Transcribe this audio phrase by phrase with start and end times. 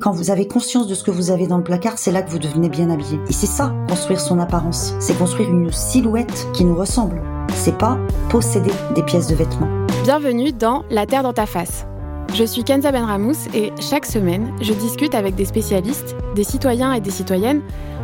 [0.00, 2.30] Quand vous avez conscience de ce que vous avez dans le placard, c'est là que
[2.30, 3.18] vous devenez bien habillé.
[3.28, 4.94] Et c'est ça, construire son apparence.
[5.00, 7.20] C'est construire une silhouette qui nous ressemble.
[7.52, 7.98] C'est pas
[8.30, 9.66] posséder des pièces de vêtements.
[10.04, 11.84] Bienvenue dans La Terre dans ta face.
[12.32, 17.00] Je suis Kenza Benramous et chaque semaine, je discute avec des spécialistes, des citoyens et
[17.00, 17.62] des citoyennes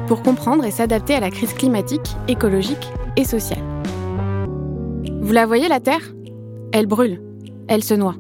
[0.09, 3.63] pour comprendre et s'adapter à la crise climatique, écologique et sociale.
[5.21, 6.13] Vous la voyez, la Terre?
[6.73, 7.23] Elle brûle,
[7.69, 8.17] elle se noie.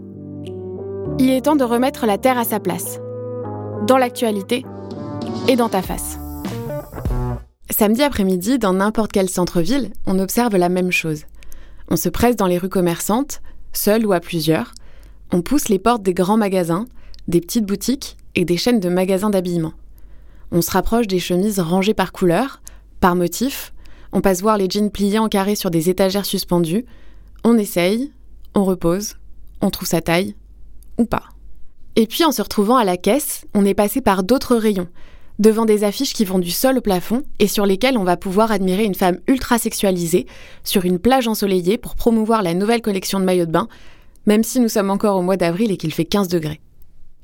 [1.18, 3.00] Il est temps de remettre la Terre à sa place,
[3.86, 4.64] dans l'actualité
[5.48, 6.18] et dans ta face.
[7.70, 11.24] Samedi après-midi, dans n'importe quel centre-ville, on observe la même chose.
[11.90, 13.42] On se presse dans les rues commerçantes,
[13.72, 14.72] seul ou à plusieurs.
[15.32, 16.86] On pousse les portes des grands magasins,
[17.28, 19.74] des petites boutiques et des chaînes de magasins d'habillement.
[20.50, 22.62] On se rapproche des chemises rangées par couleur,
[23.00, 23.74] par motif.
[24.12, 26.86] On passe voir les jeans pliés en carré sur des étagères suspendues.
[27.42, 28.12] On essaye,
[28.54, 29.16] on repose,
[29.60, 30.36] on trouve sa taille,
[30.96, 31.33] ou pas.
[31.96, 34.88] Et puis en se retrouvant à la caisse, on est passé par d'autres rayons,
[35.38, 38.50] devant des affiches qui vont du sol au plafond et sur lesquelles on va pouvoir
[38.50, 40.26] admirer une femme ultra sexualisée
[40.64, 43.68] sur une plage ensoleillée pour promouvoir la nouvelle collection de maillots de bain,
[44.26, 46.60] même si nous sommes encore au mois d'avril et qu'il fait 15 degrés.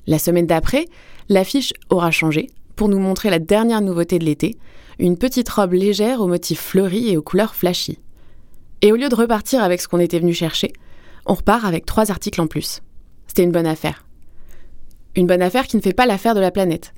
[0.06, 0.86] La semaine d'après,
[1.28, 4.56] l'affiche aura changé pour nous montrer la dernière nouveauté de l'été,
[4.98, 7.98] une petite robe légère aux motifs fleuris et aux couleurs flashy.
[8.82, 10.72] Et au lieu de repartir avec ce qu'on était venu chercher,
[11.26, 12.80] on repart avec trois articles en plus.
[13.26, 14.04] C'était une bonne affaire.
[15.16, 16.94] Une bonne affaire qui ne fait pas l'affaire de la planète.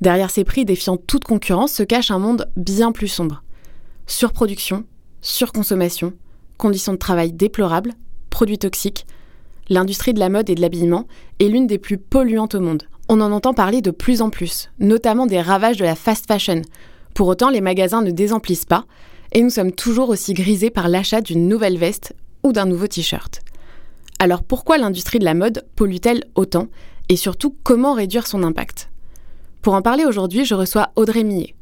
[0.00, 3.42] Derrière ces prix défiant toute concurrence se cache un monde bien plus sombre.
[4.06, 4.84] Surproduction,
[5.22, 6.12] surconsommation,
[6.56, 7.94] conditions de travail déplorables,
[8.30, 9.06] produits toxiques.
[9.68, 11.06] L'industrie de la mode et de l'habillement
[11.40, 12.84] est l'une des plus polluantes au monde.
[13.08, 16.62] On en entend parler de plus en plus, notamment des ravages de la fast fashion.
[17.14, 18.84] Pour autant, les magasins ne désemplissent pas,
[19.32, 23.40] et nous sommes toujours aussi grisés par l'achat d'une nouvelle veste ou d'un nouveau t-shirt.
[24.18, 26.68] Alors pourquoi l'industrie de la mode pollue-t-elle autant
[27.08, 28.90] Et surtout, comment réduire son impact
[29.62, 31.54] Pour en parler aujourd'hui, je reçois Audrey Millet.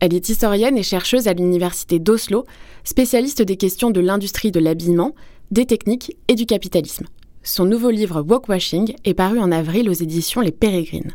[0.00, 2.44] Elle est historienne et chercheuse à l'université d'Oslo,
[2.84, 5.14] spécialiste des questions de l'industrie de l'habillement,
[5.50, 7.06] des techniques et du capitalisme.
[7.42, 11.14] Son nouveau livre Walkwashing est paru en avril aux éditions Les Pérégrines.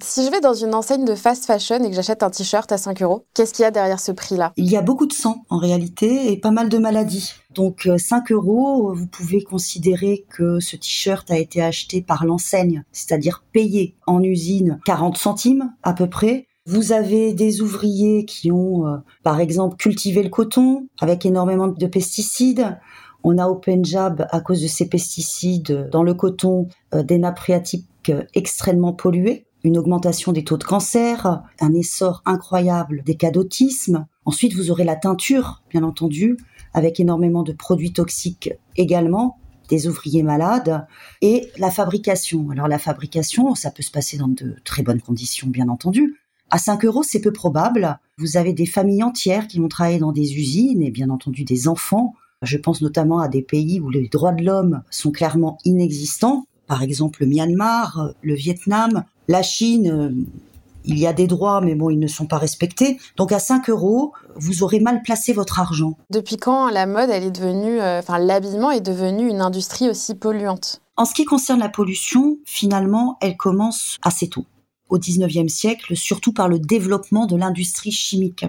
[0.00, 2.78] Si je vais dans une enseigne de fast fashion et que j'achète un t-shirt à
[2.78, 4.52] 5 euros, qu'est-ce qu'il y a derrière ce prix-là?
[4.56, 7.32] Il y a beaucoup de sang en réalité et pas mal de maladies.
[7.52, 12.84] Donc 5 euh, euros, vous pouvez considérer que ce t-shirt a été acheté par l'enseigne,
[12.92, 16.46] c'est-à-dire payé en usine 40 centimes à peu près.
[16.64, 21.86] Vous avez des ouvriers qui ont, euh, par exemple, cultivé le coton avec énormément de
[21.88, 22.78] pesticides.
[23.24, 27.40] On a au Punjab, à cause de ces pesticides dans le coton, euh, des nappes
[27.40, 34.06] phréatiques extrêmement polluées une augmentation des taux de cancer, un essor incroyable des cas d'autisme.
[34.24, 36.36] Ensuite, vous aurez la teinture, bien entendu,
[36.74, 39.38] avec énormément de produits toxiques également,
[39.68, 40.86] des ouvriers malades,
[41.20, 42.50] et la fabrication.
[42.50, 46.16] Alors la fabrication, ça peut se passer dans de très bonnes conditions, bien entendu.
[46.50, 47.98] À 5 euros, c'est peu probable.
[48.16, 51.68] Vous avez des familles entières qui vont travailler dans des usines et bien entendu des
[51.68, 52.14] enfants.
[52.40, 56.46] Je pense notamment à des pays où les droits de l'homme sont clairement inexistants.
[56.68, 60.12] Par exemple, le Myanmar, le Vietnam, la Chine, euh,
[60.84, 62.98] il y a des droits, mais bon, ils ne sont pas respectés.
[63.16, 65.96] Donc à 5 euros, vous aurez mal placé votre argent.
[66.10, 70.14] Depuis quand la mode, elle est devenue, euh, enfin l'habillement est devenu une industrie aussi
[70.14, 70.80] polluante?
[70.96, 74.46] En ce qui concerne la pollution, finalement, elle commence assez tôt,
[74.88, 78.44] au 19e siècle, surtout par le développement de l'industrie chimique.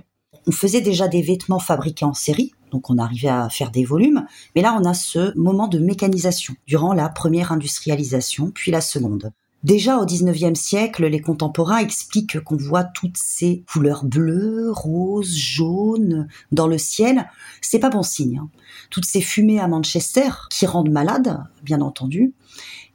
[0.47, 4.25] On faisait déjà des vêtements fabriqués en série, donc on arrivait à faire des volumes,
[4.55, 9.31] mais là on a ce moment de mécanisation durant la première industrialisation, puis la seconde.
[9.63, 16.29] Déjà au XIXe siècle, les contemporains expliquent qu'on voit toutes ces couleurs bleues, roses, jaunes
[16.53, 17.29] dans le ciel.
[17.59, 18.37] C'est pas bon signe.
[18.37, 18.49] Hein.
[18.89, 22.33] Toutes ces fumées à Manchester qui rendent malade, bien entendu.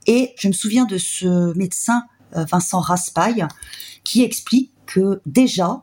[0.07, 3.47] Et je me souviens de ce médecin euh, Vincent Raspail
[4.03, 5.83] qui explique que déjà,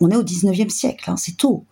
[0.00, 1.64] on est au XIXe siècle, hein, c'est tôt,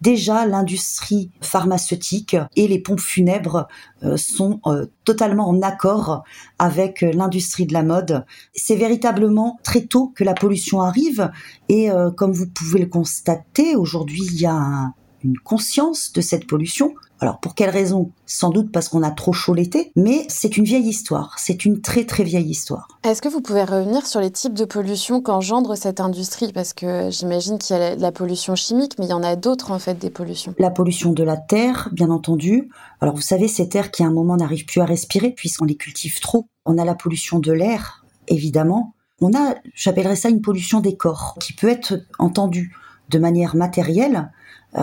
[0.00, 3.68] déjà l'industrie pharmaceutique et les pompes funèbres
[4.04, 6.22] euh, sont euh, totalement en accord
[6.58, 8.24] avec euh, l'industrie de la mode.
[8.54, 11.30] C'est véritablement très tôt que la pollution arrive
[11.68, 14.92] et comme vous pouvez le constater, aujourd'hui il y a
[15.24, 18.12] une conscience de cette pollution alors pour quelle raison?
[18.26, 21.80] Sans doute parce qu'on a trop chaud l'été, mais c'est une vieille histoire, c'est une
[21.80, 22.86] très très vieille histoire.
[23.02, 26.52] Est-ce que vous pouvez revenir sur les types de pollution qu'engendre cette industrie?
[26.52, 29.72] Parce que j'imagine qu'il y a la pollution chimique, mais il y en a d'autres
[29.72, 30.54] en fait des pollutions.
[30.58, 32.70] La pollution de la terre, bien entendu.
[33.00, 35.76] Alors vous savez, ces terres qui à un moment n'arrivent plus à respirer puisqu'on les
[35.76, 36.46] cultive trop.
[36.66, 38.94] On a la pollution de l'air, évidemment.
[39.20, 42.76] On a, j'appellerais ça une pollution des corps, qui peut être entendue
[43.08, 44.30] de manière matérielle,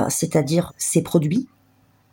[0.10, 1.48] c'est-à-dire ces produits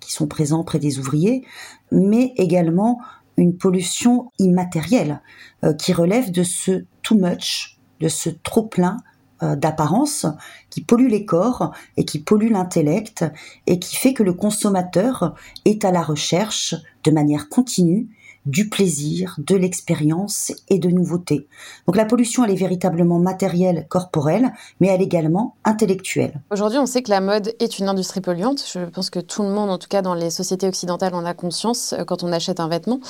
[0.03, 1.45] qui sont présents près des ouvriers,
[1.91, 3.01] mais également
[3.37, 5.23] une pollution immatérielle
[5.65, 8.99] euh, qui relève de ce too much, de ce trop plein
[9.43, 10.27] euh, d'apparence
[10.71, 13.25] qui pollue les corps et qui pollue l'intellect
[13.67, 15.35] et qui fait que le consommateur
[15.65, 16.75] est à la recherche
[17.05, 18.09] de manière continue
[18.47, 21.47] du plaisir, de l'expérience et de nouveautés.
[21.87, 26.41] Donc la pollution, elle est véritablement matérielle, corporelle, mais elle est également intellectuelle.
[26.50, 28.65] Aujourd'hui, on sait que la mode est une industrie polluante.
[28.73, 31.35] Je pense que tout le monde, en tout cas dans les sociétés occidentales, en a
[31.35, 33.00] conscience euh, quand on achète un vêtement.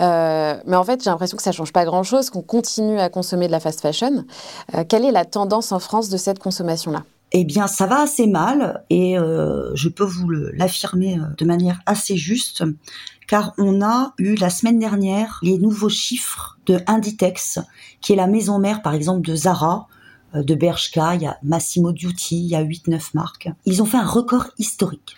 [0.00, 3.46] Euh, mais en fait, j'ai l'impression que ça change pas grand-chose, qu'on continue à consommer
[3.46, 4.24] de la fast fashion.
[4.74, 7.02] Euh, quelle est la tendance en France de cette consommation-là?
[7.40, 12.64] Eh bien, ça va assez mal et je peux vous l'affirmer de manière assez juste
[13.26, 17.58] car on a eu la semaine dernière les nouveaux chiffres de Inditex,
[18.00, 19.88] qui est la maison mère par exemple de Zara,
[20.34, 23.48] euh, de Bershka, il y a Massimo Dutti, il y a 8-9 marques.
[23.64, 25.16] Ils ont fait un record historique.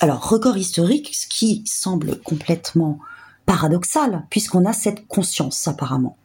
[0.00, 2.98] Alors, record historique, ce qui semble complètement
[3.44, 6.16] paradoxal, puisqu'on a cette conscience apparemment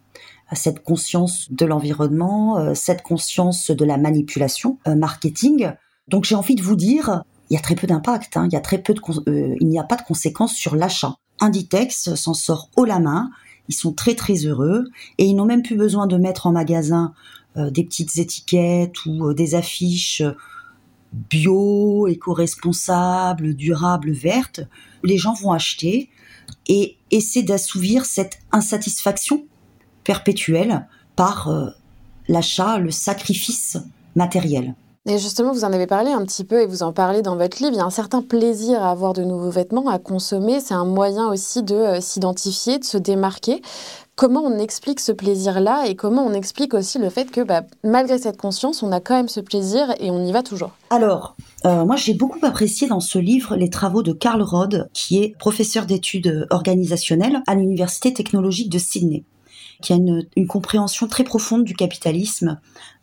[0.53, 5.71] cette conscience de l'environnement, euh, cette conscience de la manipulation euh, marketing.
[6.07, 8.47] Donc j'ai envie de vous dire, il y a très peu d'impact, hein.
[8.50, 11.15] il y a très peu de, il n'y a pas de conséquences sur l'achat.
[11.39, 13.30] Inditex s'en sort haut la main.
[13.68, 14.86] Ils sont très très heureux
[15.18, 17.13] et ils n'ont même plus besoin de mettre en magasin
[17.57, 20.33] euh, des petites étiquettes ou euh, des affiches euh,
[21.13, 24.62] bio, éco-responsables, durables, vertes.
[25.03, 26.09] Les gens vont acheter
[26.68, 29.45] et essayer d'assouvir cette insatisfaction
[30.05, 31.49] perpétuelle par
[32.27, 33.77] l'achat, le sacrifice
[34.15, 34.75] matériel.
[35.07, 37.61] Et justement, vous en avez parlé un petit peu et vous en parlez dans votre
[37.61, 37.73] livre.
[37.73, 40.59] Il y a un certain plaisir à avoir de nouveaux vêtements, à consommer.
[40.59, 43.61] C'est un moyen aussi de euh, s'identifier, de se démarquer.
[44.15, 48.17] Comment on explique ce plaisir-là et comment on explique aussi le fait que bah, malgré
[48.17, 50.71] cette conscience, on a quand même ce plaisir et on y va toujours?
[50.89, 51.35] Alors,
[51.65, 55.37] euh, moi j'ai beaucoup apprécié dans ce livre les travaux de Karl Rode, qui est
[55.37, 59.25] professeur d'études organisationnelles à l'Université technologique de Sydney
[59.81, 62.60] qui a une, compréhension très profonde du capitalisme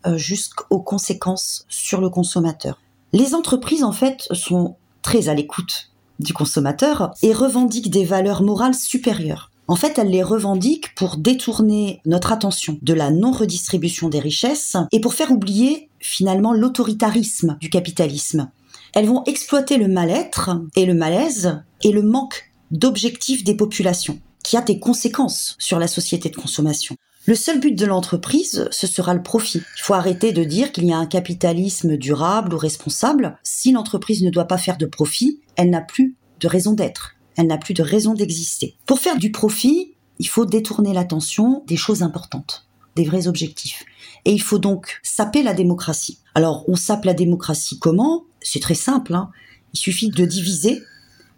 [0.06, 2.80] euh, jusqu'aux conséquences sur le consommateur.
[3.12, 8.74] Les entreprises, en fait, sont très à l'écoute du consommateur et revendiquent des valeurs morales
[8.74, 9.50] supérieures.
[9.68, 15.00] En fait, elles les revendiquent pour détourner notre attention de la non-redistribution des richesses et
[15.00, 18.50] pour faire oublier finalement l'autoritarisme du capitalisme.
[18.94, 24.56] Elles vont exploiter le mal-être et le malaise et le manque d'objectifs des populations qui
[24.56, 26.96] a des conséquences sur la société de consommation.
[27.26, 29.62] Le seul but de l'entreprise, ce sera le profit.
[29.78, 33.38] Il faut arrêter de dire qu'il y a un capitalisme durable ou responsable.
[33.44, 37.14] Si l'entreprise ne doit pas faire de profit, elle n'a plus de raison d'être.
[37.36, 38.76] Elle n'a plus de raison d'exister.
[38.86, 42.66] Pour faire du profit, il faut détourner l'attention des choses importantes,
[42.96, 43.84] des vrais objectifs.
[44.24, 46.18] Et il faut donc saper la démocratie.
[46.34, 48.24] Alors, on sape la démocratie comment?
[48.40, 49.14] C'est très simple.
[49.14, 49.30] Hein.
[49.74, 50.82] il suffit de diviser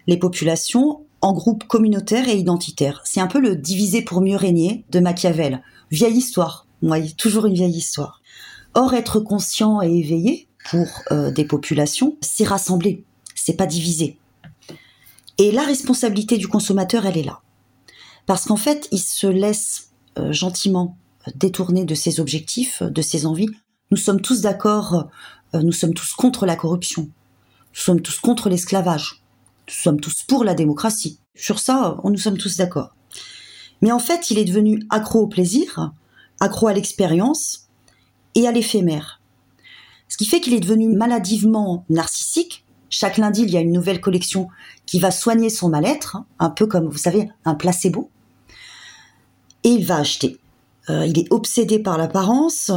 [0.07, 3.01] les populations en groupes communautaires et identitaires.
[3.05, 5.63] C'est un peu le diviser pour mieux régner de Machiavel.
[5.91, 6.67] Vieille histoire.
[7.17, 8.21] Toujours une vieille histoire.
[8.75, 13.05] Or, être conscient et éveillé pour euh, des populations, c'est rassembler,
[13.35, 14.19] c'est pas diviser.
[15.39, 17.41] Et la responsabilité du consommateur, elle est là.
[18.27, 20.99] Parce qu'en fait, il se laisse euh, gentiment
[21.37, 23.49] détourner de ses objectifs, de ses envies.
[23.91, 25.09] Nous sommes tous d'accord,
[25.55, 27.05] euh, nous sommes tous contre la corruption.
[27.05, 29.24] Nous sommes tous contre l'esclavage
[29.69, 31.19] nous sommes tous pour la démocratie.
[31.35, 32.95] Sur ça, nous sommes tous d'accord.
[33.83, 35.93] Mais en fait, il est devenu accro au plaisir,
[36.41, 37.69] accro à l'expérience
[38.35, 39.21] et à l'éphémère.
[40.09, 42.65] Ce qui fait qu'il est devenu maladivement narcissique.
[42.89, 44.49] Chaque lundi, il y a une nouvelle collection
[44.87, 48.11] qui va soigner son mal-être, un peu comme, vous savez, un placebo.
[49.65, 50.39] Et il va acheter.
[50.89, 52.71] Euh, il est obsédé par l'apparence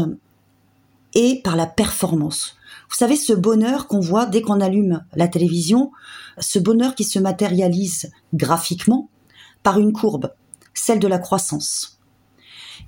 [1.13, 2.56] et par la performance.
[2.89, 5.91] Vous savez, ce bonheur qu'on voit dès qu'on allume la télévision,
[6.39, 9.09] ce bonheur qui se matérialise graphiquement
[9.63, 10.33] par une courbe,
[10.73, 11.99] celle de la croissance.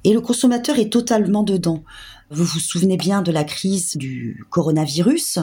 [0.04, 1.84] Et le consommateur est totalement dedans.
[2.30, 5.40] Vous vous souvenez bien de la crise du coronavirus.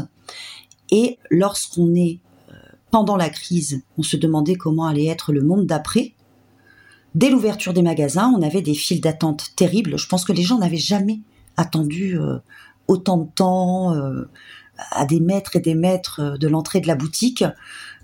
[0.91, 2.55] Et lorsqu'on est euh,
[2.91, 6.15] pendant la crise, on se demandait comment allait être le monde d'après.
[7.15, 9.99] Dès l'ouverture des magasins, on avait des files d'attente terribles.
[9.99, 11.21] Je pense que les gens n'avaient jamais
[11.57, 12.39] attendu euh,
[12.89, 14.29] autant de temps euh,
[14.91, 17.45] à des mètres et des mètres euh, de l'entrée de la boutique,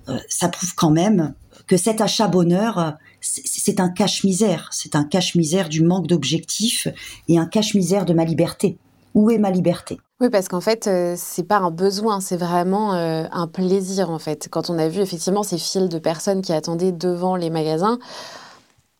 [0.09, 1.35] euh, ça prouve quand même
[1.67, 4.69] que cet achat bonheur, c'est un cache-misère.
[4.73, 6.89] C'est un cache-misère du manque d'objectifs
[7.29, 8.79] et un cache-misère de ma liberté.
[9.15, 10.01] Où est ma liberté?
[10.21, 14.49] Oui, parce qu'en fait, c'est pas un besoin, c'est vraiment un plaisir en fait.
[14.51, 17.99] Quand on a vu effectivement ces files de personnes qui attendaient devant les magasins,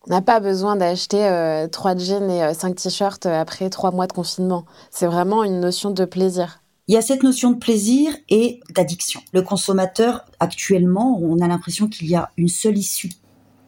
[0.05, 3.91] on n'a pas besoin d'acheter euh, trois jeans et euh, cinq t-shirts euh, après trois
[3.91, 4.65] mois de confinement.
[4.91, 6.59] C'est vraiment une notion de plaisir.
[6.87, 9.21] Il y a cette notion de plaisir et d'addiction.
[9.31, 13.11] Le consommateur, actuellement, on a l'impression qu'il y a une seule issue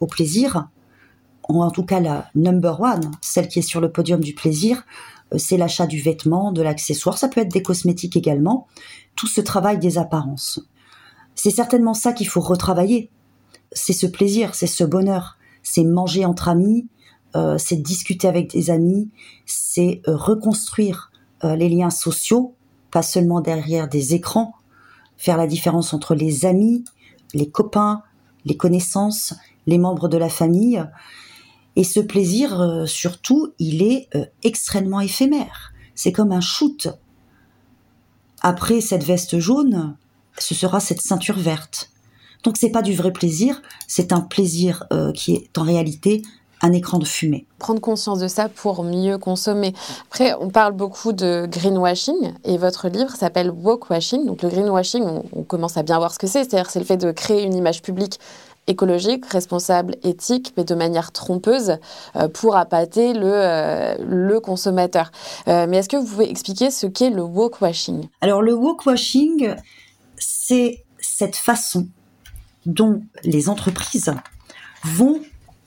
[0.00, 0.68] au plaisir,
[1.48, 4.84] en tout cas la number one, celle qui est sur le podium du plaisir,
[5.32, 8.66] euh, c'est l'achat du vêtement, de l'accessoire, ça peut être des cosmétiques également,
[9.14, 10.60] tout ce travail des apparences.
[11.34, 13.10] C'est certainement ça qu'il faut retravailler.
[13.72, 15.35] C'est ce plaisir, c'est ce bonheur,
[15.68, 16.86] c'est manger entre amis,
[17.34, 19.10] euh, c'est discuter avec des amis,
[19.44, 21.10] c'est euh, reconstruire
[21.42, 22.54] les liens sociaux,
[22.90, 24.54] pas seulement derrière des écrans,
[25.18, 26.82] faire la différence entre les amis,
[27.34, 28.02] les copains,
[28.46, 29.34] les connaissances,
[29.66, 30.82] les membres de la famille.
[31.74, 35.72] Et ce plaisir, euh, surtout, il est euh, extrêmement éphémère.
[35.94, 36.88] C'est comme un shoot.
[38.40, 39.96] Après cette veste jaune,
[40.38, 41.90] ce sera cette ceinture verte.
[42.46, 46.22] Donc c'est pas du vrai plaisir, c'est un plaisir euh, qui est en réalité
[46.62, 47.44] un écran de fumée.
[47.58, 49.74] Prendre conscience de ça pour mieux consommer.
[50.06, 54.24] Après, on parle beaucoup de greenwashing et votre livre s'appelle Walkwashing.
[54.24, 56.44] Donc le greenwashing, on, on, commence à bien voir ce que c'est.
[56.44, 58.18] C'est-à-dire c'est le fait de créer une image publique
[58.68, 61.78] écologique, responsable, éthique, mais de manière trompeuse
[62.16, 65.10] euh, pour appâter le, euh, le consommateur.
[65.48, 69.54] Euh, mais est-ce que vous pouvez expliquer ce qu'est le walkwashing Alors le walkwashing,
[70.16, 71.88] c'est cette façon
[72.66, 74.12] dont les entreprises
[74.84, 75.20] vont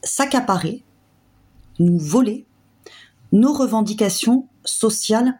[0.03, 0.83] s'accaparer,
[1.79, 2.45] nous voler
[3.31, 5.39] nos revendications sociales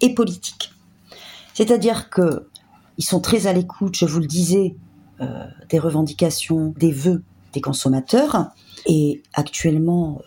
[0.00, 0.72] et politiques.
[1.54, 2.48] C'est-à-dire que
[2.98, 4.74] ils sont très à l'écoute, je vous le disais,
[5.20, 8.50] euh, des revendications, des vœux des consommateurs.
[8.86, 10.20] Et actuellement,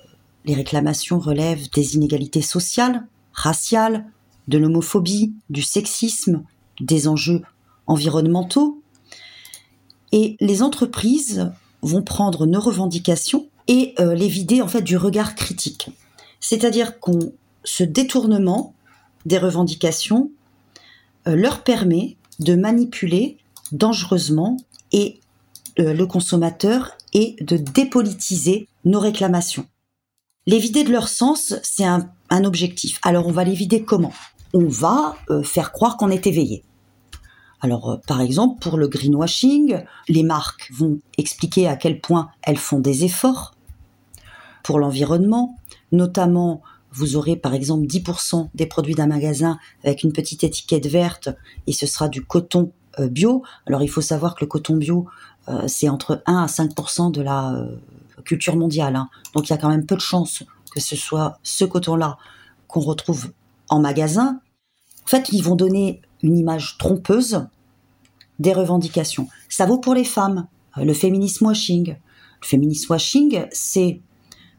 [0.46, 4.06] les réclamations relèvent des inégalités sociales, raciales,
[4.48, 6.44] de l'homophobie, du sexisme,
[6.80, 7.42] des enjeux
[7.88, 8.82] environnementaux.
[10.12, 11.52] Et les entreprises
[11.82, 15.90] vont prendre nos revendications et euh, les vider en fait du regard critique.
[16.40, 17.32] C'est-à-dire qu'on
[17.64, 18.74] ce détournement
[19.26, 20.32] des revendications
[21.28, 23.38] euh, leur permet de manipuler
[23.72, 24.58] dangereusement
[24.92, 25.20] et
[25.80, 29.68] euh, le consommateur et de dépolitiser nos réclamations.
[30.48, 32.10] Les vider de leur sens, c'est un,
[32.44, 33.00] objectif.
[33.04, 34.14] Alors on va les vider comment?
[34.54, 36.64] On va faire croire qu'on est éveillé.
[37.62, 42.58] Alors euh, par exemple pour le greenwashing, les marques vont expliquer à quel point elles
[42.58, 43.56] font des efforts
[44.64, 45.56] pour l'environnement,
[45.92, 51.30] notamment vous aurez par exemple 10% des produits d'un magasin avec une petite étiquette verte
[51.68, 53.44] et ce sera du coton euh, bio.
[53.66, 55.08] Alors il faut savoir que le coton bio,
[55.48, 57.66] euh, c'est entre 1 à 5% de la
[58.26, 58.96] culture mondiale.
[58.96, 59.10] Hein.
[59.34, 62.18] Donc il y a quand même peu de chances que ce soit ce coton-là
[62.68, 63.32] qu'on retrouve
[63.70, 64.40] en magasin.
[65.06, 67.48] En fait, ils vont donner une image trompeuse
[68.40, 69.28] des revendications.
[69.50, 70.48] Ça vaut pour les femmes.
[70.78, 71.96] Le féminisme washing.
[72.42, 74.02] Le féminisme washing, c'est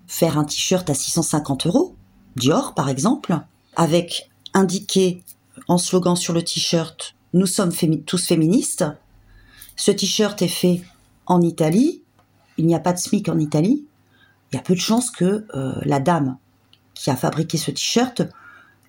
[0.07, 1.97] faire un t-shirt à 650 euros,
[2.37, 3.39] Dior par exemple,
[3.77, 5.23] avec indiqué
[5.69, 7.73] en slogan sur le t-shirt nous sommes
[8.05, 8.85] tous féministes.
[9.77, 10.83] Ce t-shirt est fait
[11.27, 12.03] en Italie.
[12.59, 13.87] Il n'y a pas de SMIC en Italie.
[14.53, 16.37] Il y a peu de chances que euh, la dame
[16.95, 18.23] qui a fabriqué ce t-shirt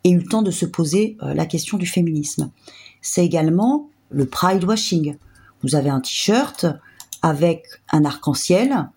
[0.04, 2.52] ait eu le temps de se poser euh, la question du féminisme.
[3.02, 5.18] C'est également le pride washing.
[5.62, 6.66] Vous avez un t-shirt
[7.22, 8.90] avec un arc-en-ciel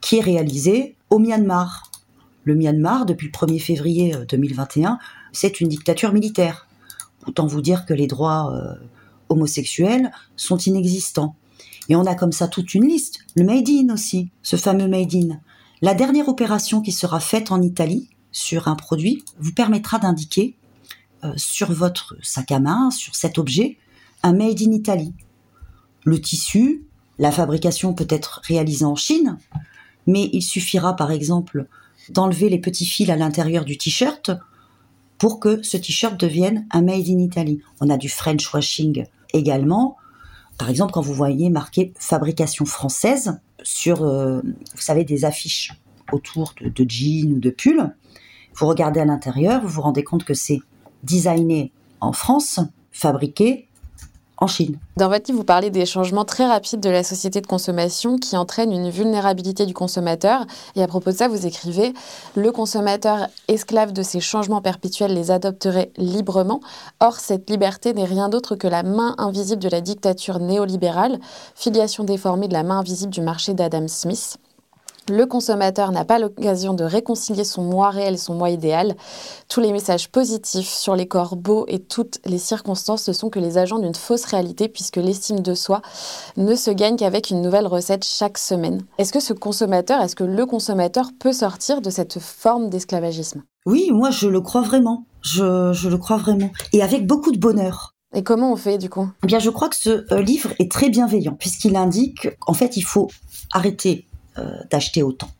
[0.00, 1.90] qui est réalisé au Myanmar.
[2.44, 4.96] Le Myanmar, depuis le 1er février 2021, euh,
[5.32, 6.66] c'est une dictature militaire.
[7.26, 8.74] Autant vous dire que les droits euh,
[9.28, 11.36] homosexuels sont inexistants.
[11.88, 13.20] Et on a comme ça toute une liste.
[13.36, 15.40] Le Made in aussi, ce fameux Made in.
[15.82, 20.56] La dernière opération qui sera faite en Italie sur un produit vous permettra d'indiquer
[21.24, 23.76] euh, sur votre sac à main, sur cet objet,
[24.22, 25.12] un Made in Italy.
[26.04, 26.84] Le tissu,
[27.18, 29.36] la fabrication peut être réalisée en Chine,
[30.06, 31.66] mais il suffira par exemple
[32.08, 34.30] d'enlever les petits fils à l'intérieur du t-shirt
[35.18, 37.60] pour que ce t-shirt devienne un made in Italy.
[37.80, 39.98] On a du French washing également.
[40.56, 45.74] Par exemple, quand vous voyez marqué fabrication française sur, euh, vous savez, des affiches
[46.12, 47.94] autour de, de jeans ou de pulls,
[48.54, 50.60] vous regardez à l'intérieur, vous vous rendez compte que c'est
[51.02, 52.60] designé en France,
[52.92, 53.68] fabriqué
[54.40, 54.78] en Chine.
[54.96, 58.36] Dans votre livre, vous parlez des changements très rapides de la société de consommation qui
[58.36, 60.46] entraînent une vulnérabilité du consommateur.
[60.76, 61.92] Et à propos de ça, vous écrivez
[62.34, 66.60] Le consommateur, esclave de ces changements perpétuels, les adopterait librement.
[67.00, 71.20] Or, cette liberté n'est rien d'autre que la main invisible de la dictature néolibérale,
[71.54, 74.38] filiation déformée de la main invisible du marché d'Adam Smith.
[75.10, 78.94] Le consommateur n'a pas l'occasion de réconcilier son moi réel et son moi idéal.
[79.48, 83.40] Tous les messages positifs sur les corps beaux et toutes les circonstances ne sont que
[83.40, 85.82] les agents d'une fausse réalité puisque l'estime de soi
[86.36, 88.82] ne se gagne qu'avec une nouvelle recette chaque semaine.
[88.98, 93.42] Est-ce que ce consommateur, est-ce que le consommateur peut sortir de cette forme d'esclavagisme?
[93.66, 95.06] Oui, moi je le crois vraiment.
[95.22, 96.50] Je, je, le crois vraiment.
[96.72, 97.96] Et avec beaucoup de bonheur.
[98.14, 99.08] Et comment on fait du coup?
[99.24, 102.76] Eh Bien, je crois que ce euh, livre est très bienveillant puisqu'il indique qu'en fait,
[102.76, 103.08] il faut
[103.52, 104.06] arrêter
[104.70, 105.30] d'acheter autant.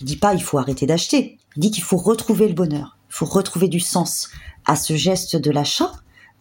[0.00, 1.38] Il dit pas il faut arrêter d'acheter.
[1.56, 2.98] Il dit qu'il faut retrouver le bonheur.
[3.10, 4.30] Il faut retrouver du sens
[4.66, 5.92] à ce geste de l'achat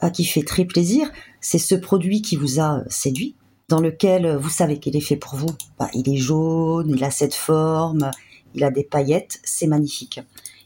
[0.03, 1.11] euh, qui fait très plaisir.
[1.39, 3.35] C'est ce produit qui vous a séduit,
[3.69, 5.49] dans lequel vous savez qu'il est fait pour vous.
[5.77, 8.11] Bah, il est jaune, il a cette forme,
[8.55, 10.19] il a des paillettes, c'est magnifique.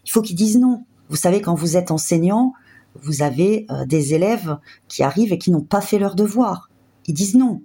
[0.06, 0.86] Il faut qu'ils disent non.
[1.10, 2.54] Vous savez, quand vous êtes enseignant,
[3.02, 4.58] vous avez euh, des élèves
[4.88, 6.70] qui arrivent et qui n'ont pas fait leur devoir.
[7.06, 7.62] Ils disent non.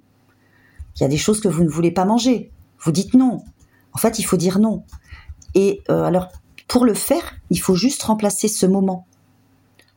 [0.97, 2.50] Il y a des choses que vous ne voulez pas manger.
[2.83, 3.45] Vous dites non.
[3.93, 4.85] En fait, il faut dire non.
[5.55, 6.29] Et euh, alors,
[6.69, 9.07] pour le faire, il faut juste remplacer ce moment,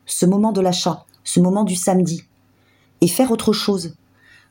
[0.06, 2.24] ce moment de l'achat, ce moment du samedi,
[3.02, 3.96] et faire autre chose.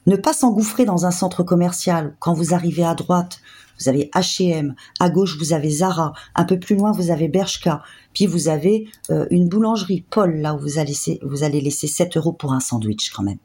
[0.06, 2.16] Ne pas s'engouffrer dans un centre commercial.
[2.18, 3.40] Quand vous arrivez à droite,
[3.80, 7.82] vous avez H&M, à gauche vous avez Zara, un peu plus loin vous avez Bershka,
[8.12, 12.16] puis vous avez euh, une boulangerie Paul là où vous allez, vous allez laisser 7
[12.16, 13.38] euros pour un sandwich quand même.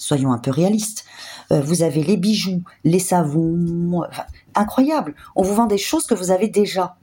[0.00, 1.04] Soyons un peu réalistes.
[1.52, 4.02] Euh, vous avez les bijoux, les savons,
[4.54, 5.14] incroyable.
[5.36, 6.96] On vous vend des choses que vous avez déjà.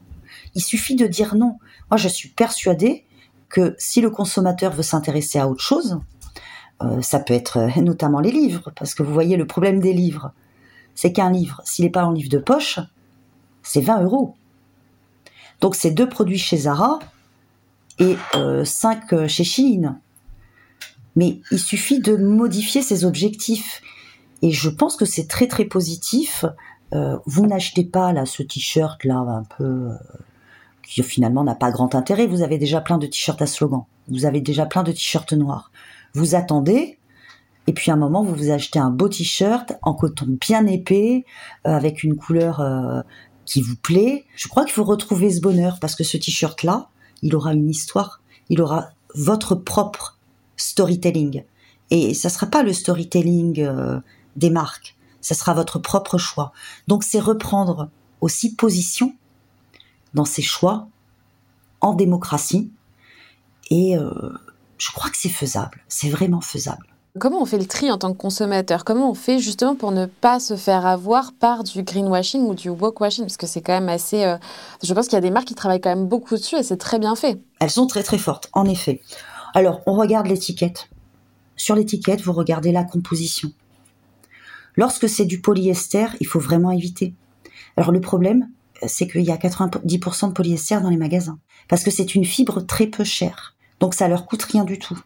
[0.56, 1.58] Il suffit de dire non.
[1.92, 3.04] Moi, je suis persuadée
[3.48, 6.00] que si le consommateur veut s'intéresser à autre chose,
[6.82, 9.92] euh, ça peut être euh, notamment les livres, parce que vous voyez le problème des
[9.92, 10.32] livres,
[10.96, 12.80] c'est qu'un livre, s'il n'est pas en livre de poche,
[13.62, 14.34] c'est 20 euros.
[15.60, 16.98] Donc c'est deux produits chez Zara
[18.00, 18.16] et
[18.64, 19.98] cinq chez Chine.
[21.18, 23.82] Mais il suffit de modifier ses objectifs.
[24.40, 26.44] Et je pense que c'est très très positif.
[27.26, 29.90] vous n'achetez pas là ce t-shirt là un peu
[30.82, 32.26] qui finalement n'a pas grand intérêt.
[32.26, 33.84] Vous avez déjà plein de t-shirts à slogan.
[34.08, 35.70] Vous avez déjà plein de t-shirts noirs
[36.14, 36.98] vous attendez,
[37.66, 41.24] et puis à un moment, vous vous achetez un beau t-shirt en coton bien épais,
[41.66, 43.02] euh, avec une couleur euh,
[43.44, 44.24] qui vous plaît.
[44.36, 46.88] Je crois qu'il faut retrouver ce bonheur, parce que ce t-shirt-là,
[47.22, 50.17] il aura une histoire, il aura votre propre
[50.58, 51.44] storytelling.
[51.90, 53.98] Et ça sera pas le storytelling euh,
[54.36, 56.52] des marques, ça sera votre propre choix.
[56.86, 57.88] Donc c'est reprendre
[58.20, 59.14] aussi position
[60.12, 60.88] dans ces choix
[61.80, 62.70] en démocratie
[63.70, 63.96] et
[64.78, 65.80] je crois que c'est faisable.
[65.88, 66.86] C'est vraiment faisable.
[67.18, 68.84] Comment on fait le tri en tant que consommateur?
[68.84, 72.68] Comment on fait justement pour ne pas se faire avoir par du greenwashing ou du
[72.70, 74.24] washing Parce que c'est quand même assez.
[74.24, 74.36] Euh,
[74.82, 76.76] je pense qu'il y a des marques qui travaillent quand même beaucoup dessus et c'est
[76.76, 77.38] très bien fait.
[77.60, 79.02] Elles sont très très fortes, en effet.
[79.54, 80.90] Alors, on regarde l'étiquette.
[81.56, 83.50] Sur l'étiquette, vous regardez la composition.
[84.76, 87.14] Lorsque c'est du polyester, il faut vraiment éviter.
[87.76, 88.48] Alors, le problème,
[88.86, 91.38] c'est qu'il y a 90% de polyester dans les magasins.
[91.68, 93.56] Parce que c'est une fibre très peu chère.
[93.80, 94.98] Donc ça leur coûte rien du tout.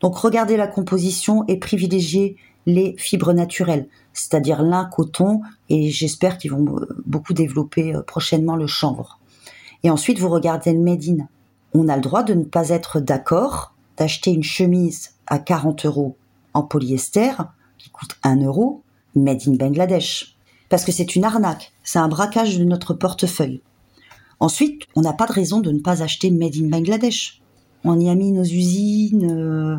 [0.00, 6.52] Donc regardez la composition et privilégiez les fibres naturelles, c'est-à-dire lin, coton, et j'espère qu'ils
[6.52, 6.64] vont
[7.06, 9.18] beaucoup développer euh, prochainement le chanvre.
[9.82, 11.26] Et ensuite, vous regardez le made in.
[11.74, 16.16] On a le droit de ne pas être d'accord d'acheter une chemise à 40 euros
[16.54, 17.32] en polyester,
[17.78, 18.82] qui coûte 1 euro,
[19.14, 20.36] made in Bangladesh.
[20.68, 23.62] Parce que c'est une arnaque, c'est un braquage de notre portefeuille.
[24.40, 27.42] Ensuite, on n'a pas de raison de ne pas acheter made in Bangladesh
[27.84, 29.76] on y a mis nos usines, euh,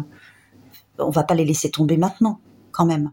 [0.99, 2.39] on va pas les laisser tomber maintenant,
[2.71, 3.11] quand même.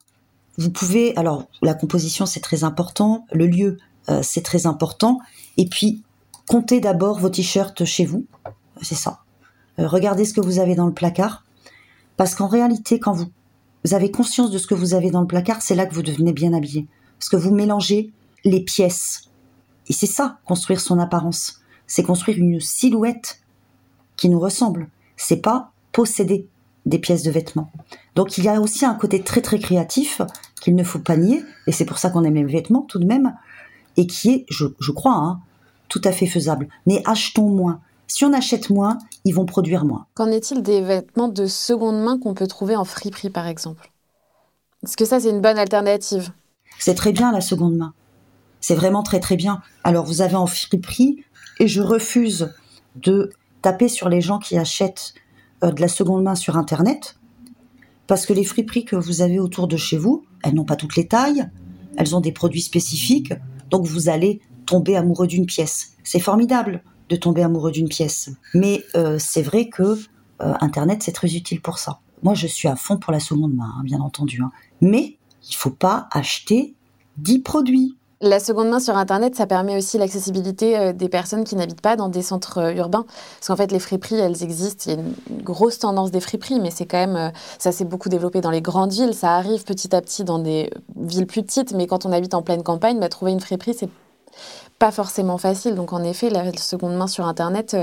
[0.59, 5.21] Vous pouvez, alors la composition c'est très important, le lieu euh, c'est très important,
[5.57, 6.03] et puis
[6.49, 8.27] comptez d'abord vos t-shirts chez vous,
[8.83, 9.21] c'est ça.
[9.79, 11.45] Euh, regardez ce que vous avez dans le placard,
[12.17, 13.27] parce qu'en réalité quand vous,
[13.93, 16.33] avez conscience de ce que vous avez dans le placard, c'est là que vous devenez
[16.33, 16.87] bien habillé,
[17.19, 18.13] parce que vous mélangez
[18.45, 19.31] les pièces,
[19.89, 23.41] et c'est ça construire son apparence, c'est construire une silhouette
[24.17, 24.89] qui nous ressemble.
[25.17, 26.47] C'est pas posséder
[26.87, 27.71] des pièces de vêtements.
[28.15, 30.23] Donc il y a aussi un côté très très créatif
[30.61, 33.07] qu'il ne faut pas nier, et c'est pour ça qu'on aime les vêtements tout de
[33.07, 33.35] même,
[33.97, 35.41] et qui est, je, crois, hein,
[35.89, 36.69] tout à fait faisable.
[36.87, 37.81] Mais achetons moins.
[38.11, 40.07] Si on achète moins, ils vont produire moins.
[40.15, 43.93] Qu'en est-il des vêtements de seconde main qu'on peut trouver en friperie, par exemple?
[44.83, 46.33] Est-ce que ça, c'est une bonne alternative?
[46.81, 47.95] C'est très bien la seconde main.
[48.61, 49.63] C'est vraiment très très bien.
[49.85, 51.25] Alors vous avez en friperie,
[51.61, 52.53] et je refuse
[52.97, 53.31] de
[53.63, 55.15] taper sur les gens qui achètent
[55.63, 57.17] euh, de la seconde main sur Internet,
[58.09, 60.97] parce que les friperies que vous avez autour de chez vous, elles n'ont pas toutes
[60.97, 61.49] les tailles,
[61.97, 63.35] elles ont des produits spécifiques,
[63.71, 65.93] donc vous allez tomber amoureux d'une pièce.
[66.03, 69.97] C'est formidable de tomber amoureux d'une pièce, mais euh, c'est vrai que euh,
[70.61, 71.99] Internet c'est très utile pour ça.
[72.23, 74.51] Moi je suis à fond pour la seconde main, bien entendu, hein.
[74.81, 75.19] mais
[75.49, 76.75] il faut pas acheter
[77.19, 77.97] 10 produits.
[78.23, 81.97] La seconde main sur Internet, ça permet aussi l'accessibilité euh, des personnes qui n'habitent pas
[81.97, 83.07] dans des centres urbains.
[83.39, 84.85] Parce qu'en fait, les friperies, elles existent.
[84.87, 88.11] Il y a une grosse tendance des friperies, mais c'est quand même, ça s'est beaucoup
[88.11, 89.15] développé dans les grandes villes.
[89.15, 92.43] Ça arrive petit à petit dans des villes plus petites, mais quand on habite en
[92.43, 93.89] pleine campagne, bah, trouver une friperie, c'est
[94.81, 95.77] pas forcément facile.
[95.77, 97.77] Donc en effet, la seconde main sur Internet,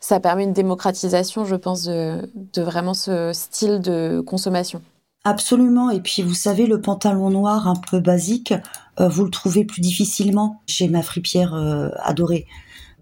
[0.00, 4.80] ça permet une démocratisation, je pense, de vraiment ce style de consommation.
[5.24, 5.90] Absolument.
[5.90, 8.54] Et puis, vous savez, le pantalon noir un peu basique,
[8.98, 12.46] euh, vous le trouvez plus difficilement chez ma fripière euh, adorée.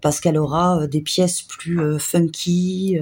[0.01, 2.97] Parce qu'elle aura des pièces plus funky,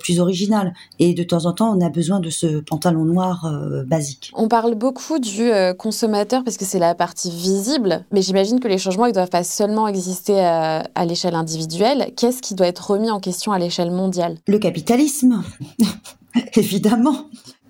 [0.00, 0.72] plus originales.
[0.98, 3.50] Et de temps en temps, on a besoin de ce pantalon noir
[3.86, 4.32] basique.
[4.34, 8.78] On parle beaucoup du consommateur parce que c'est la partie visible, mais j'imagine que les
[8.78, 12.12] changements, ils doivent pas seulement exister à, à l'échelle individuelle.
[12.16, 14.38] Qu'est-ce qui doit être remis en question à l'échelle mondiale?
[14.46, 15.42] Le capitalisme,
[16.54, 17.28] évidemment.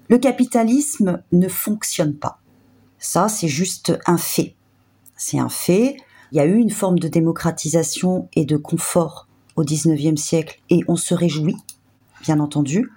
[0.09, 2.38] Le capitalisme ne fonctionne pas.
[2.99, 4.55] Ça, c'est juste un fait.
[5.17, 5.97] C'est un fait.
[6.33, 10.81] Il y a eu une forme de démocratisation et de confort au XIXe siècle et
[10.89, 11.57] on se réjouit,
[12.23, 12.91] bien entendu.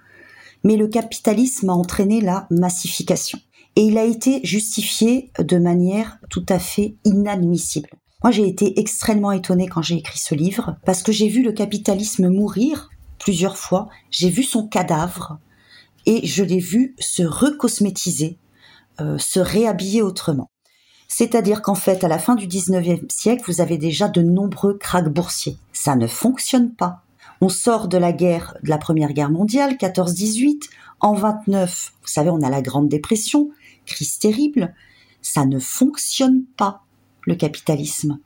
[0.64, 3.38] Mais le capitalisme a entraîné la massification.
[3.76, 7.90] Et il a été justifié de manière tout à fait inadmissible.
[8.24, 11.52] Moi, j'ai été extrêmement étonnée quand j'ai écrit ce livre parce que j'ai vu le
[11.52, 13.88] capitalisme mourir plusieurs fois.
[14.10, 15.38] J'ai vu son cadavre
[16.06, 18.38] et je l'ai vu se recosmétiser,
[19.00, 20.50] euh, se réhabiller autrement.
[21.08, 25.08] C'est-à-dire qu'en fait, à la fin du 19e siècle, vous avez déjà de nombreux krachs
[25.08, 25.56] boursiers.
[25.72, 27.02] Ça ne fonctionne pas.
[27.40, 30.68] On sort de la guerre, de la Première Guerre mondiale, 14-18.
[31.00, 33.50] En 29, vous savez, on a la Grande Dépression,
[33.86, 34.74] crise terrible.
[35.22, 36.82] Ça ne fonctionne pas,
[37.22, 38.18] le capitalisme.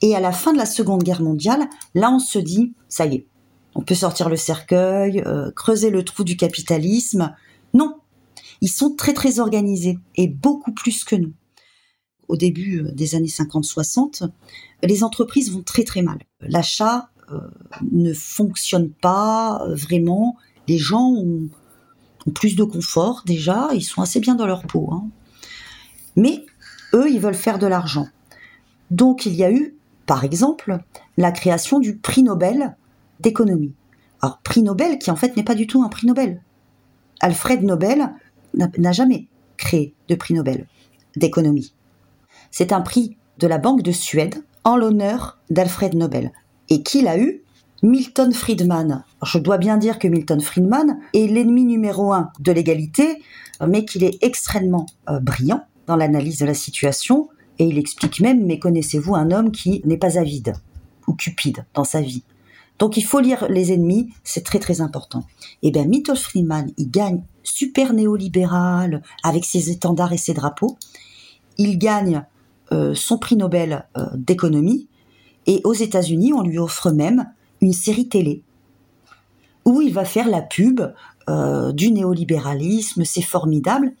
[0.00, 3.16] Et à la fin de la Seconde Guerre mondiale, là, on se dit, ça y
[3.16, 3.26] est,
[3.74, 7.34] on peut sortir le cercueil, euh, creuser le trou du capitalisme.
[7.74, 7.96] Non,
[8.60, 11.32] ils sont très très organisés et beaucoup plus que nous.
[12.28, 14.28] Au début euh, des années 50-60,
[14.82, 16.18] les entreprises vont très très mal.
[16.40, 17.38] L'achat euh,
[17.90, 20.36] ne fonctionne pas vraiment.
[20.68, 21.48] Les gens ont,
[22.34, 24.90] plus de confort déjà, ils sont assez bien dans leur peau.
[24.92, 25.08] Hein.
[26.16, 26.44] Mais
[26.94, 28.06] eux, ils veulent faire de l'argent.
[28.90, 29.74] Donc il y a eu,
[30.06, 30.78] par exemple,
[31.16, 32.76] la création du prix Nobel
[33.20, 33.72] d'économie.
[34.20, 36.42] Alors, prix Nobel qui en fait n'est pas du tout un prix Nobel.
[37.20, 38.12] Alfred Nobel
[38.54, 40.66] n'a jamais créé de prix Nobel
[41.16, 41.72] d'économie.
[42.52, 46.32] C'est un prix de la Banque de Suède en l'honneur d'Alfred Nobel.
[46.68, 47.42] Et qui l'a eu
[47.82, 49.04] Milton Friedman.
[49.24, 53.22] je dois bien dire que Milton Friedman est l'ennemi numéro un de l'égalité,
[53.66, 57.30] mais qu'il est extrêmement euh, brillant dans l'analyse de la situation.
[57.58, 60.52] Et il explique même, mais connaissez-vous un homme qui n'est pas avide
[61.08, 62.22] ou cupide dans sa vie?
[62.78, 65.24] Donc il faut lire Les Ennemis, c'est très très important.
[65.62, 70.76] Et eh bien Milton Friedman, il gagne super néolibéral avec ses étendards et ses drapeaux.
[71.56, 72.24] Il gagne
[72.94, 74.88] son prix Nobel euh, d'économie
[75.46, 77.26] et aux États-Unis, on lui offre même
[77.60, 78.42] une série télé
[79.64, 80.80] où il va faire la pub
[81.28, 83.92] euh, du néolibéralisme, c'est formidable.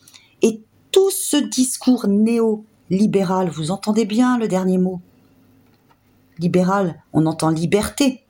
[0.42, 5.00] Et tout ce discours néolibéral, vous entendez bien le dernier mot?
[6.40, 8.22] Libéral, on entend liberté,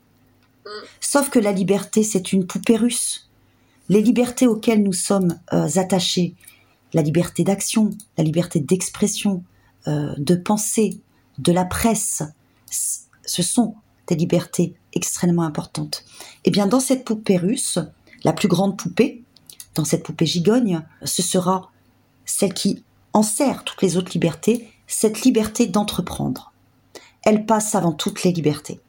[1.00, 3.28] Sauf que la liberté, c'est une poupée russe.
[3.88, 6.34] Les libertés auxquelles nous sommes euh, attachés,
[6.94, 9.42] la liberté d'action, la liberté d'expression,
[9.88, 11.00] euh, de pensée,
[11.38, 12.22] de la presse,
[12.70, 13.74] ce sont
[14.06, 16.04] des libertés extrêmement importantes.
[16.44, 17.78] Et eh bien, dans cette poupée russe,
[18.24, 19.22] la plus grande poupée,
[19.74, 21.70] dans cette poupée gigogne, ce sera
[22.24, 26.52] celle qui enserre toutes les autres libertés, cette liberté d'entreprendre.
[27.24, 28.80] Elle passe avant toutes les libertés.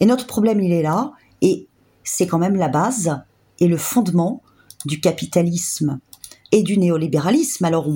[0.00, 1.66] Et notre problème, il est là, et
[2.04, 3.20] c'est quand même la base
[3.58, 4.42] et le fondement
[4.84, 5.98] du capitalisme
[6.52, 7.64] et du néolibéralisme.
[7.64, 7.88] Alors,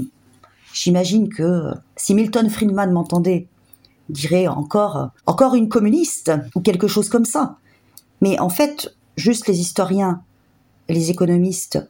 [0.73, 3.47] j'imagine que si Milton Friedman m'entendait,
[4.09, 7.57] dirait encore, encore une communiste ou quelque chose comme ça.
[8.21, 10.23] Mais en fait, juste les historiens,
[10.89, 11.89] les économistes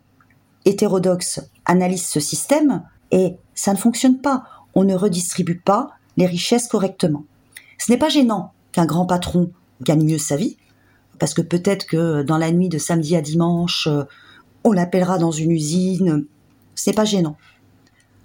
[0.65, 4.45] hétérodoxes analysent ce système et ça ne fonctionne pas.
[4.75, 7.25] On ne redistribue pas les richesses correctement.
[7.79, 10.59] Ce n'est pas gênant qu'un grand patron gagne mieux sa vie,
[11.19, 14.05] parce que peut-être que dans la nuit de samedi à dimanche, euh,
[14.65, 16.27] on l'appellera dans une usine.
[16.75, 17.37] C'est pas gênant.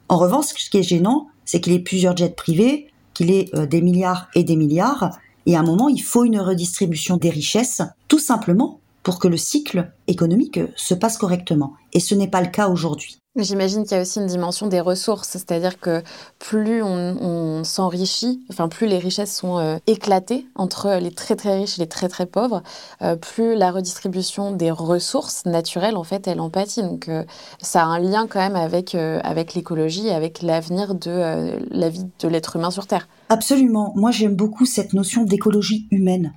[0.09, 3.65] En revanche, ce qui est gênant, c'est qu'il ait plusieurs jets privés, qu'il ait euh,
[3.65, 7.81] des milliards et des milliards, et à un moment, il faut une redistribution des richesses,
[8.07, 11.73] tout simplement pour que le cycle économique se passe correctement.
[11.93, 13.19] Et ce n'est pas le cas aujourd'hui.
[13.37, 16.01] J'imagine qu'il y a aussi une dimension des ressources, c'est-à-dire que
[16.39, 21.77] plus on, s'enrichit, enfin plus les richesses sont euh, éclatées entre les très très riches
[21.77, 22.63] et les très très pauvres,
[23.01, 26.81] euh, plus la redistribution des ressources naturelles en fait elle en pâtit.
[26.81, 27.25] Donc euh,
[27.61, 32.27] ça a un lien quand même avec avec l'écologie, avec l'avenir de la vie de
[32.29, 33.09] l'être humain sur Terre.
[33.27, 33.91] Absolument.
[33.97, 36.33] Moi j'aime beaucoup cette notion d'écologie humaine,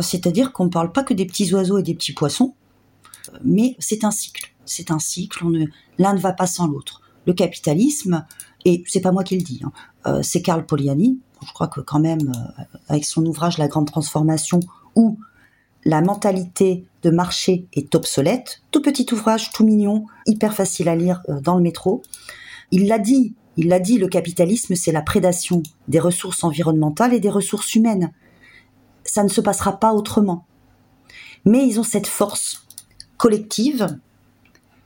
[0.00, 2.54] c'est-à-dire qu'on ne parle pas que des petits oiseaux et des petits poissons,
[3.44, 5.44] mais c'est un cycle c'est un cycle,
[5.98, 7.02] l'un ne va pas sans l'autre.
[7.26, 8.24] Le capitalisme,
[8.64, 9.72] et c'est pas moi qui le dis, hein,
[10.06, 13.86] euh, c'est Karl Poliani, je crois que quand même, euh, avec son ouvrage La Grande
[13.86, 14.60] Transformation,
[14.94, 15.18] où
[15.84, 21.22] la mentalité de marché est obsolète, tout petit ouvrage, tout mignon, hyper facile à lire
[21.28, 22.02] euh, dans le métro,
[22.70, 27.20] il l'a dit, il l'a dit, le capitalisme, c'est la prédation des ressources environnementales et
[27.20, 28.12] des ressources humaines.
[29.04, 30.44] ça ne se passera pas autrement.
[31.44, 32.66] Mais ils ont cette force
[33.16, 33.98] collective,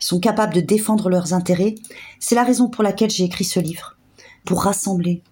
[0.05, 1.77] sont capables de défendre leurs intérêts.
[2.19, 3.97] C'est la raison pour laquelle j'ai écrit ce livre,
[4.45, 5.23] pour rassembler.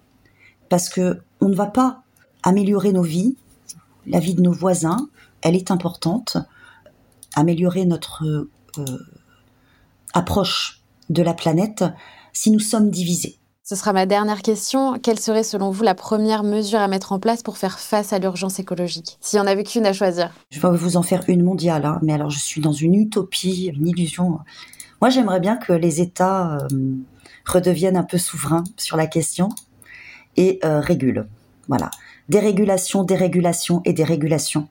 [0.69, 2.03] Parce que on ne va pas
[2.43, 3.35] améliorer nos vies,
[4.07, 5.09] la vie de nos voisins,
[5.41, 6.37] elle est importante.
[7.35, 8.23] Améliorer notre
[8.77, 9.07] euh,
[10.13, 11.83] approche de la planète
[12.31, 13.40] si nous sommes divisés.
[13.71, 14.99] Ce sera ma dernière question.
[15.01, 18.19] Quelle serait selon vous la première mesure à mettre en place pour faire face à
[18.19, 19.17] l'urgence écologique?
[19.21, 20.29] S'il y en avait qu'une à choisir.
[20.49, 23.71] Je vais vous en faire une mondiale, hein, mais alors je suis dans une utopie,
[23.73, 24.39] une illusion.
[24.99, 26.67] Moi j'aimerais bien que les États euh,
[27.45, 29.47] redeviennent un peu souverains sur la question
[30.35, 31.29] et euh, régulent.
[31.69, 31.89] Voilà.
[32.27, 34.67] Dérégulation, dérégulation et dérégulation.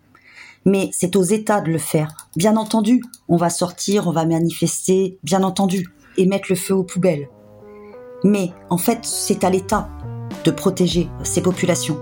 [0.66, 2.28] Mais c'est aux États de le faire.
[2.36, 6.84] Bien entendu, on va sortir, on va manifester, bien entendu, et mettre le feu aux
[6.84, 7.30] poubelles.
[8.24, 9.88] Mais en fait, c'est à l'État
[10.44, 11.98] de protéger ces populations.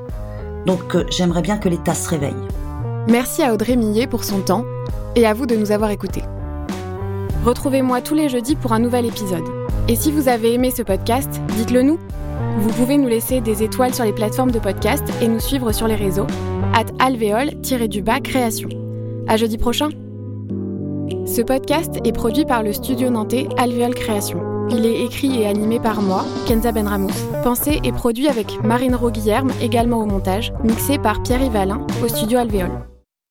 [0.66, 2.34] Donc euh, j'aimerais bien que l'État se réveille.
[3.08, 4.64] Merci à Audrey Millet pour son temps
[5.16, 6.22] et à vous de nous avoir écoutés.
[7.44, 9.44] Retrouvez-moi tous les jeudis pour un nouvel épisode.
[9.88, 11.98] Et si vous avez aimé ce podcast, dites-le nous.
[12.58, 15.88] Vous pouvez nous laisser des étoiles sur les plateformes de podcast et nous suivre sur
[15.88, 16.26] les réseaux
[16.74, 18.68] at alvéole-du-bas création.
[19.26, 19.88] À jeudi prochain.
[21.26, 24.47] Ce podcast est produit par le studio nantais Alvéole Création.
[24.70, 27.08] Il est écrit et animé par moi, Kenza Benramous.
[27.42, 32.38] Pensé et produit avec Marine Roguillerme, également au montage, mixé par Pierre Yvalin au studio
[32.38, 32.97] Alvéole.